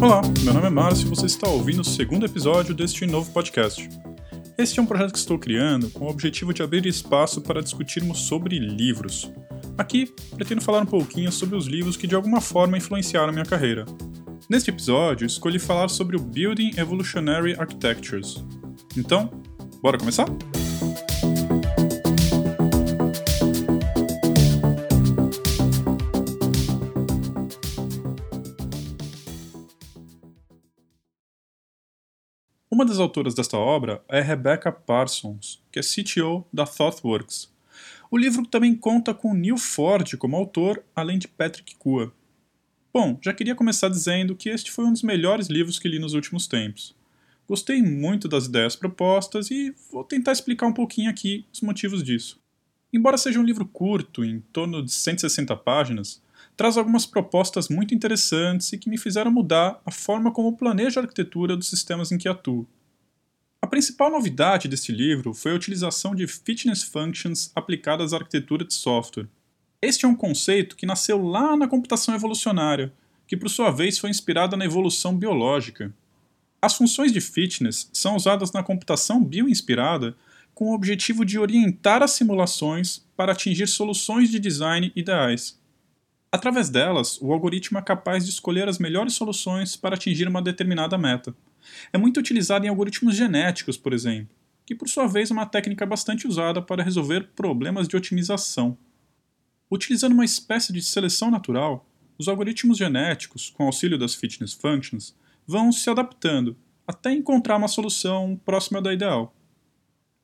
Olá, 0.00 0.20
meu 0.44 0.54
nome 0.54 0.66
é 0.66 0.70
Márcio 0.70 1.06
e 1.06 1.10
você 1.10 1.26
está 1.26 1.48
ouvindo 1.48 1.80
o 1.80 1.84
segundo 1.84 2.26
episódio 2.26 2.74
deste 2.74 3.04
novo 3.06 3.30
podcast. 3.32 3.88
Este 4.56 4.78
é 4.78 4.82
um 4.82 4.86
projeto 4.86 5.12
que 5.12 5.18
estou 5.18 5.38
criando 5.38 5.90
com 5.90 6.04
o 6.04 6.08
objetivo 6.08 6.52
de 6.54 6.62
abrir 6.62 6.86
espaço 6.86 7.40
para 7.40 7.62
discutirmos 7.62 8.20
sobre 8.20 8.58
livros. 8.58 9.32
Aqui, 9.76 10.12
pretendo 10.36 10.60
falar 10.60 10.82
um 10.82 10.86
pouquinho 10.86 11.32
sobre 11.32 11.56
os 11.56 11.66
livros 11.66 11.96
que 11.96 12.06
de 12.06 12.14
alguma 12.14 12.40
forma 12.40 12.76
influenciaram 12.76 13.32
minha 13.32 13.44
carreira. 13.44 13.84
Neste 14.48 14.70
episódio, 14.70 15.26
escolhi 15.26 15.58
falar 15.58 15.88
sobre 15.88 16.16
o 16.16 16.20
Building 16.20 16.72
Evolutionary 16.76 17.56
Architectures. 17.58 18.44
Então, 18.96 19.30
bora 19.80 19.98
começar? 19.98 20.26
Uma 32.72 32.86
das 32.86 32.98
autoras 32.98 33.34
desta 33.34 33.58
obra 33.58 34.02
é 34.08 34.22
Rebecca 34.22 34.72
Parsons, 34.72 35.62
que 35.70 35.78
é 35.78 35.82
CTO 35.82 36.42
da 36.50 36.64
ThoughtWorks. 36.64 37.52
O 38.10 38.16
livro 38.16 38.46
também 38.46 38.74
conta 38.74 39.12
com 39.12 39.34
Neil 39.34 39.58
Ford 39.58 40.16
como 40.16 40.38
autor, 40.38 40.82
além 40.96 41.18
de 41.18 41.28
Patrick 41.28 41.76
Kua. 41.76 42.10
Bom, 42.90 43.18
já 43.20 43.34
queria 43.34 43.54
começar 43.54 43.90
dizendo 43.90 44.34
que 44.34 44.48
este 44.48 44.70
foi 44.70 44.86
um 44.86 44.92
dos 44.92 45.02
melhores 45.02 45.48
livros 45.48 45.78
que 45.78 45.86
li 45.86 45.98
nos 45.98 46.14
últimos 46.14 46.46
tempos. 46.46 46.96
Gostei 47.46 47.82
muito 47.82 48.26
das 48.26 48.46
ideias 48.46 48.74
propostas 48.74 49.50
e 49.50 49.74
vou 49.90 50.02
tentar 50.02 50.32
explicar 50.32 50.66
um 50.66 50.72
pouquinho 50.72 51.10
aqui 51.10 51.44
os 51.52 51.60
motivos 51.60 52.02
disso. 52.02 52.40
Embora 52.90 53.18
seja 53.18 53.38
um 53.38 53.44
livro 53.44 53.66
curto, 53.66 54.24
em 54.24 54.40
torno 54.50 54.82
de 54.82 54.92
160 54.92 55.54
páginas, 55.56 56.22
traz 56.56 56.76
algumas 56.76 57.06
propostas 57.06 57.68
muito 57.68 57.94
interessantes 57.94 58.72
e 58.72 58.78
que 58.78 58.90
me 58.90 58.98
fizeram 58.98 59.30
mudar 59.30 59.80
a 59.84 59.90
forma 59.90 60.30
como 60.32 60.56
planejo 60.56 60.98
a 61.00 61.02
arquitetura 61.02 61.56
dos 61.56 61.68
sistemas 61.68 62.12
em 62.12 62.18
que 62.18 62.28
atuo. 62.28 62.66
A 63.60 63.66
principal 63.66 64.10
novidade 64.10 64.68
deste 64.68 64.90
livro 64.90 65.32
foi 65.32 65.52
a 65.52 65.54
utilização 65.54 66.14
de 66.14 66.26
fitness 66.26 66.82
functions 66.82 67.52
aplicadas 67.54 68.12
à 68.12 68.16
arquitetura 68.16 68.64
de 68.64 68.74
software. 68.74 69.28
Este 69.80 70.04
é 70.04 70.08
um 70.08 70.16
conceito 70.16 70.76
que 70.76 70.84
nasceu 70.84 71.24
lá 71.24 71.56
na 71.56 71.68
computação 71.68 72.14
evolucionária, 72.14 72.92
que 73.26 73.36
por 73.36 73.48
sua 73.48 73.70
vez 73.70 73.98
foi 73.98 74.10
inspirada 74.10 74.56
na 74.56 74.64
evolução 74.64 75.16
biológica. 75.16 75.94
As 76.60 76.74
funções 76.74 77.12
de 77.12 77.20
fitness 77.20 77.88
são 77.92 78.14
usadas 78.14 78.52
na 78.52 78.62
computação 78.62 79.24
bioinspirada 79.24 80.14
com 80.54 80.66
o 80.66 80.74
objetivo 80.74 81.24
de 81.24 81.38
orientar 81.38 82.02
as 82.02 82.10
simulações 82.12 83.04
para 83.16 83.32
atingir 83.32 83.66
soluções 83.68 84.30
de 84.30 84.38
design 84.38 84.92
ideais. 84.94 85.58
Através 86.34 86.70
delas, 86.70 87.20
o 87.20 87.30
algoritmo 87.30 87.78
é 87.78 87.82
capaz 87.82 88.24
de 88.24 88.30
escolher 88.30 88.66
as 88.66 88.78
melhores 88.78 89.12
soluções 89.12 89.76
para 89.76 89.96
atingir 89.96 90.26
uma 90.26 90.40
determinada 90.40 90.96
meta. 90.96 91.36
É 91.92 91.98
muito 91.98 92.18
utilizado 92.18 92.64
em 92.64 92.70
algoritmos 92.70 93.14
genéticos, 93.14 93.76
por 93.76 93.92
exemplo, 93.92 94.34
que 94.64 94.74
por 94.74 94.88
sua 94.88 95.06
vez 95.06 95.30
é 95.30 95.34
uma 95.34 95.44
técnica 95.44 95.84
bastante 95.84 96.26
usada 96.26 96.62
para 96.62 96.82
resolver 96.82 97.28
problemas 97.36 97.86
de 97.86 97.98
otimização. 97.98 98.78
Utilizando 99.70 100.12
uma 100.14 100.24
espécie 100.24 100.72
de 100.72 100.80
seleção 100.80 101.30
natural, 101.30 101.86
os 102.18 102.28
algoritmos 102.28 102.78
genéticos, 102.78 103.50
com 103.50 103.66
auxílio 103.66 103.98
das 103.98 104.14
fitness 104.14 104.54
functions, 104.54 105.14
vão 105.46 105.70
se 105.70 105.90
adaptando 105.90 106.56
até 106.86 107.12
encontrar 107.12 107.56
uma 107.56 107.68
solução 107.68 108.40
próxima 108.42 108.80
da 108.80 108.94
ideal. 108.94 109.34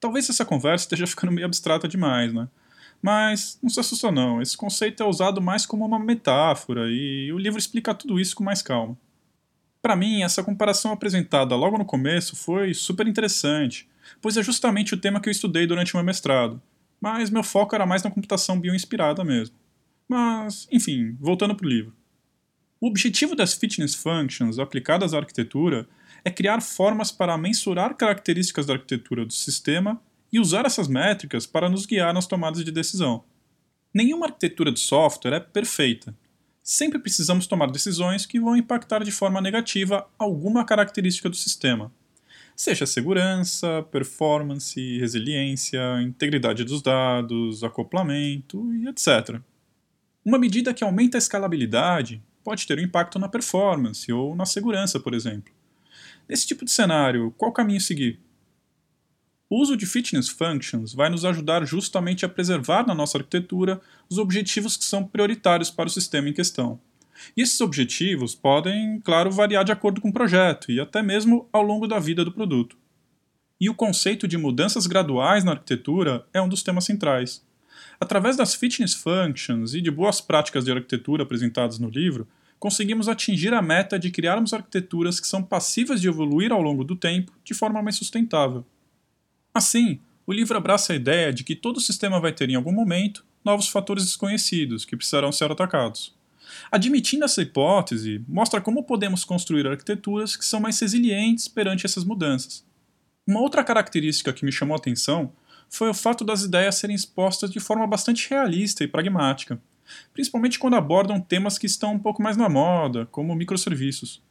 Talvez 0.00 0.28
essa 0.28 0.44
conversa 0.44 0.84
esteja 0.84 1.06
ficando 1.06 1.32
meio 1.32 1.46
abstrata 1.46 1.86
demais, 1.86 2.32
né? 2.34 2.48
Mas 3.02 3.58
não 3.60 3.68
se 3.68 3.80
assusta 3.80 4.12
não, 4.12 4.40
esse 4.40 4.56
conceito 4.56 5.02
é 5.02 5.06
usado 5.06 5.42
mais 5.42 5.66
como 5.66 5.84
uma 5.84 5.98
metáfora 5.98 6.88
e 6.88 7.32
o 7.32 7.38
livro 7.38 7.58
explica 7.58 7.92
tudo 7.92 8.20
isso 8.20 8.36
com 8.36 8.44
mais 8.44 8.62
calma. 8.62 8.96
Para 9.82 9.96
mim, 9.96 10.22
essa 10.22 10.44
comparação 10.44 10.92
apresentada 10.92 11.56
logo 11.56 11.76
no 11.76 11.84
começo 11.84 12.36
foi 12.36 12.72
super 12.72 13.08
interessante, 13.08 13.88
pois 14.20 14.36
é 14.36 14.42
justamente 14.42 14.94
o 14.94 14.96
tema 14.96 15.20
que 15.20 15.28
eu 15.28 15.32
estudei 15.32 15.66
durante 15.66 15.92
o 15.92 15.96
meu 15.96 16.04
mestrado, 16.04 16.62
mas 17.00 17.28
meu 17.28 17.42
foco 17.42 17.74
era 17.74 17.84
mais 17.84 18.04
na 18.04 18.10
computação 18.10 18.60
bioinspirada 18.60 19.24
mesmo. 19.24 19.56
Mas, 20.08 20.68
enfim, 20.70 21.16
voltando 21.18 21.56
para 21.56 21.66
o 21.66 21.68
livro. 21.68 21.92
O 22.80 22.86
objetivo 22.86 23.34
das 23.34 23.54
fitness 23.54 23.96
functions 23.96 24.60
aplicadas 24.60 25.12
à 25.12 25.18
arquitetura 25.18 25.88
é 26.24 26.30
criar 26.30 26.60
formas 26.60 27.10
para 27.10 27.36
mensurar 27.36 27.96
características 27.96 28.66
da 28.66 28.74
arquitetura 28.74 29.24
do 29.24 29.32
sistema 29.32 30.00
e 30.32 30.40
usar 30.40 30.64
essas 30.64 30.88
métricas 30.88 31.46
para 31.46 31.68
nos 31.68 31.84
guiar 31.84 32.14
nas 32.14 32.26
tomadas 32.26 32.64
de 32.64 32.72
decisão. 32.72 33.24
Nenhuma 33.92 34.26
arquitetura 34.26 34.72
de 34.72 34.80
software 34.80 35.34
é 35.34 35.40
perfeita. 35.40 36.16
Sempre 36.62 36.98
precisamos 36.98 37.46
tomar 37.46 37.70
decisões 37.70 38.24
que 38.24 38.40
vão 38.40 38.56
impactar 38.56 39.04
de 39.04 39.12
forma 39.12 39.40
negativa 39.40 40.08
alguma 40.18 40.64
característica 40.64 41.28
do 41.28 41.36
sistema, 41.36 41.92
seja 42.54 42.86
segurança, 42.86 43.82
performance, 43.90 44.98
resiliência, 44.98 45.80
integridade 46.00 46.64
dos 46.64 46.80
dados, 46.80 47.64
acoplamento 47.64 48.72
e 48.74 48.88
etc. 48.88 49.40
Uma 50.24 50.38
medida 50.38 50.72
que 50.72 50.84
aumenta 50.84 51.16
a 51.16 51.18
escalabilidade 51.18 52.22
pode 52.44 52.66
ter 52.66 52.78
um 52.78 52.82
impacto 52.82 53.18
na 53.18 53.28
performance 53.28 54.10
ou 54.12 54.36
na 54.36 54.46
segurança, 54.46 55.00
por 55.00 55.14
exemplo. 55.14 55.52
Nesse 56.28 56.46
tipo 56.46 56.64
de 56.64 56.70
cenário, 56.70 57.34
qual 57.36 57.52
caminho 57.52 57.80
seguir? 57.80 58.20
O 59.52 59.60
uso 59.60 59.76
de 59.76 59.84
fitness 59.84 60.30
functions 60.30 60.94
vai 60.94 61.10
nos 61.10 61.26
ajudar 61.26 61.62
justamente 61.66 62.24
a 62.24 62.28
preservar 62.30 62.86
na 62.86 62.94
nossa 62.94 63.18
arquitetura 63.18 63.82
os 64.08 64.16
objetivos 64.16 64.78
que 64.78 64.84
são 64.84 65.04
prioritários 65.04 65.70
para 65.70 65.88
o 65.88 65.90
sistema 65.90 66.30
em 66.30 66.32
questão. 66.32 66.80
E 67.36 67.42
esses 67.42 67.60
objetivos 67.60 68.34
podem, 68.34 68.98
claro, 69.00 69.30
variar 69.30 69.62
de 69.62 69.70
acordo 69.70 70.00
com 70.00 70.08
o 70.08 70.12
projeto 70.12 70.72
e 70.72 70.80
até 70.80 71.02
mesmo 71.02 71.50
ao 71.52 71.60
longo 71.60 71.86
da 71.86 71.98
vida 71.98 72.24
do 72.24 72.32
produto. 72.32 72.78
E 73.60 73.68
o 73.68 73.74
conceito 73.74 74.26
de 74.26 74.38
mudanças 74.38 74.86
graduais 74.86 75.44
na 75.44 75.52
arquitetura 75.52 76.24
é 76.32 76.40
um 76.40 76.48
dos 76.48 76.62
temas 76.62 76.84
centrais. 76.84 77.44
Através 78.00 78.38
das 78.38 78.54
fitness 78.54 78.94
functions 78.94 79.74
e 79.74 79.82
de 79.82 79.90
boas 79.90 80.18
práticas 80.18 80.64
de 80.64 80.72
arquitetura 80.72 81.24
apresentadas 81.24 81.78
no 81.78 81.90
livro, 81.90 82.26
conseguimos 82.58 83.06
atingir 83.06 83.52
a 83.52 83.60
meta 83.60 83.98
de 83.98 84.10
criarmos 84.10 84.54
arquiteturas 84.54 85.20
que 85.20 85.26
são 85.26 85.42
passíveis 85.42 86.00
de 86.00 86.08
evoluir 86.08 86.52
ao 86.52 86.62
longo 86.62 86.82
do 86.82 86.96
tempo 86.96 87.32
de 87.44 87.52
forma 87.52 87.82
mais 87.82 87.96
sustentável. 87.96 88.64
Assim, 89.54 90.00
o 90.26 90.32
livro 90.32 90.56
abraça 90.56 90.94
a 90.94 90.96
ideia 90.96 91.30
de 91.30 91.44
que 91.44 91.54
todo 91.54 91.80
sistema 91.80 92.18
vai 92.18 92.32
ter 92.32 92.48
em 92.48 92.54
algum 92.54 92.72
momento 92.72 93.24
novos 93.44 93.68
fatores 93.68 94.04
desconhecidos 94.04 94.84
que 94.84 94.96
precisarão 94.96 95.30
ser 95.30 95.50
atacados. 95.50 96.14
Admitindo 96.70 97.24
essa 97.24 97.42
hipótese, 97.42 98.24
mostra 98.26 98.62
como 98.62 98.84
podemos 98.84 99.24
construir 99.24 99.66
arquiteturas 99.66 100.36
que 100.36 100.44
são 100.44 100.58
mais 100.58 100.80
resilientes 100.80 101.48
perante 101.48 101.84
essas 101.84 102.02
mudanças. 102.02 102.64
Uma 103.26 103.40
outra 103.40 103.62
característica 103.62 104.32
que 104.32 104.44
me 104.44 104.52
chamou 104.52 104.74
a 104.74 104.78
atenção 104.78 105.32
foi 105.68 105.90
o 105.90 105.94
fato 105.94 106.24
das 106.24 106.42
ideias 106.42 106.76
serem 106.76 106.96
expostas 106.96 107.50
de 107.50 107.60
forma 107.60 107.86
bastante 107.86 108.28
realista 108.30 108.82
e 108.82 108.88
pragmática, 108.88 109.60
principalmente 110.14 110.58
quando 110.58 110.76
abordam 110.76 111.20
temas 111.20 111.58
que 111.58 111.66
estão 111.66 111.92
um 111.92 111.98
pouco 111.98 112.22
mais 112.22 112.38
na 112.38 112.48
moda, 112.48 113.06
como 113.06 113.34
microserviços. 113.34 114.22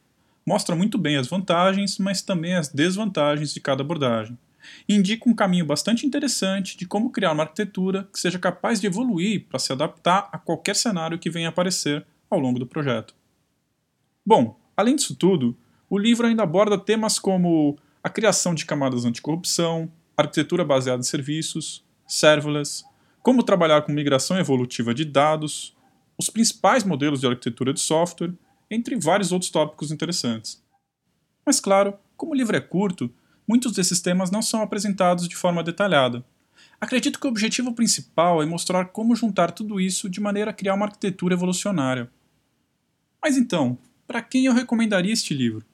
Mostra 0.44 0.74
muito 0.74 0.98
bem 0.98 1.16
as 1.16 1.28
vantagens, 1.28 1.98
mas 1.98 2.22
também 2.22 2.54
as 2.54 2.68
desvantagens 2.68 3.54
de 3.54 3.60
cada 3.60 3.82
abordagem 3.82 4.36
indica 4.88 5.28
um 5.28 5.34
caminho 5.34 5.64
bastante 5.64 6.06
interessante 6.06 6.76
de 6.76 6.86
como 6.86 7.10
criar 7.10 7.32
uma 7.32 7.44
arquitetura 7.44 8.08
que 8.12 8.18
seja 8.18 8.38
capaz 8.38 8.80
de 8.80 8.86
evoluir 8.86 9.46
para 9.48 9.58
se 9.58 9.72
adaptar 9.72 10.28
a 10.32 10.38
qualquer 10.38 10.76
cenário 10.76 11.18
que 11.18 11.30
venha 11.30 11.48
aparecer 11.48 12.06
ao 12.30 12.38
longo 12.38 12.58
do 12.58 12.66
projeto. 12.66 13.14
Bom, 14.24 14.58
além 14.76 14.96
disso 14.96 15.14
tudo, 15.14 15.56
o 15.90 15.98
livro 15.98 16.26
ainda 16.26 16.42
aborda 16.42 16.78
temas 16.78 17.18
como 17.18 17.76
a 18.02 18.08
criação 18.08 18.54
de 18.54 18.64
camadas 18.64 19.04
anticorrupção, 19.04 19.90
arquitetura 20.16 20.64
baseada 20.64 21.00
em 21.00 21.04
serviços, 21.04 21.84
serverless, 22.06 22.84
como 23.22 23.42
trabalhar 23.42 23.82
com 23.82 23.92
migração 23.92 24.38
evolutiva 24.38 24.92
de 24.92 25.04
dados, 25.04 25.76
os 26.18 26.28
principais 26.28 26.84
modelos 26.84 27.20
de 27.20 27.26
arquitetura 27.26 27.72
de 27.72 27.80
software, 27.80 28.32
entre 28.70 28.96
vários 28.96 29.32
outros 29.32 29.50
tópicos 29.50 29.90
interessantes. 29.90 30.62
Mas 31.44 31.60
claro, 31.60 31.94
como 32.16 32.32
o 32.32 32.34
livro 32.34 32.56
é 32.56 32.60
curto, 32.60 33.12
muitos 33.46 33.72
desses 33.72 34.00
temas 34.00 34.30
não 34.30 34.42
são 34.42 34.62
apresentados 34.62 35.28
de 35.28 35.36
forma 35.36 35.62
detalhada. 35.62 36.24
Acredito 36.80 37.20
que 37.20 37.26
o 37.26 37.30
objetivo 37.30 37.72
principal 37.72 38.42
é 38.42 38.46
mostrar 38.46 38.86
como 38.86 39.14
juntar 39.14 39.52
tudo 39.52 39.80
isso 39.80 40.08
de 40.08 40.20
maneira 40.20 40.50
a 40.50 40.54
criar 40.54 40.74
uma 40.74 40.86
arquitetura 40.86 41.34
evolucionária. 41.34 42.10
Mas 43.22 43.36
então, 43.36 43.78
para 44.06 44.20
quem 44.20 44.46
eu 44.46 44.52
recomendaria 44.52 45.12
este 45.12 45.32
livro? 45.32 45.64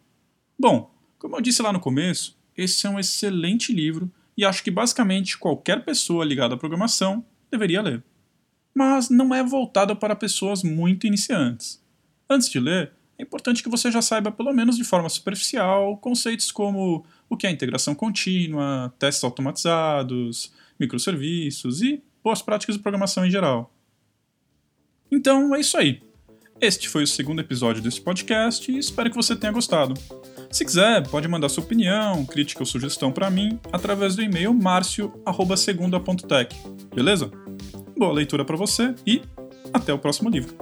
Bom, 0.59 0.93
como 1.19 1.37
eu 1.37 1.41
disse 1.41 1.63
lá 1.63 1.73
no 1.73 1.81
começo, 1.81 2.37
esse 2.57 2.87
é 2.87 2.91
um 2.91 2.99
excelente 2.99 3.73
livro 3.73 4.11
e 4.37 4.45
acho 4.45 4.63
que 4.63 4.71
basicamente 4.71 5.39
qualquer 5.39 5.85
pessoa 5.85 6.25
ligada 6.25 6.55
à 6.55 6.59
programação 6.59 7.25
deveria 7.51 7.83
ler. 7.83 8.05
Mas 8.75 9.09
não 9.09 9.35
é 9.35 9.43
voltado 9.43 9.97
para 9.97 10.15
pessoas 10.15 10.63
muito 10.63 11.07
iniciantes. 11.07 11.83
Antes 12.29 12.51
de 12.51 12.61
ler, 12.61 12.93
é 13.19 13.23
importante 13.23 13.63
que 13.63 13.69
você 13.69 13.91
já 13.91 14.01
saiba, 14.01 14.31
pelo 14.31 14.53
menos 14.53 14.77
de 14.77 14.85
forma 14.85 15.09
superficial, 15.09 15.97
conceitos 15.97 16.53
como 16.53 17.05
o 17.29 17.37
que 17.37 17.47
é 17.47 17.51
integração 17.51 17.95
contínua, 17.95 18.93
testes 18.99 19.25
automatizados, 19.25 20.53
microserviços 20.79 21.83
e 21.83 22.03
boas 22.23 22.43
práticas 22.43 22.77
de 22.77 22.83
programação 22.83 23.25
em 23.25 23.31
geral. 23.31 23.73
Então 25.11 25.55
é 25.55 25.61
isso 25.61 25.77
aí. 25.77 26.03
Este 26.61 26.89
foi 26.89 27.05
o 27.05 27.07
segundo 27.07 27.41
episódio 27.41 27.81
desse 27.81 28.01
podcast 28.01 28.71
e 28.71 28.79
espero 28.79 29.11
que 29.11 29.17
você 29.17 29.37
tenha 29.37 29.53
gostado. 29.53 29.95
Se 30.51 30.65
quiser, 30.65 31.07
pode 31.09 31.29
mandar 31.29 31.49
sua 31.49 31.63
opinião, 31.63 32.27
crítica 32.27 32.63
ou 32.63 32.67
sugestão 32.67 33.13
para 33.13 33.31
mim 33.31 33.61
através 33.73 34.17
do 34.17 34.23
e-mail 34.23 34.53
marcio@segunda.tech. 34.53 36.57
Beleza? 36.95 37.31
Boa 37.97 38.13
leitura 38.13 38.45
para 38.45 38.57
você 38.57 38.95
e 39.07 39.23
até 39.73 39.93
o 39.93 39.99
próximo 39.99 40.29
livro. 40.29 40.57